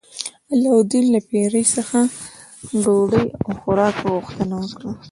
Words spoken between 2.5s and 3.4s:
د ډوډۍ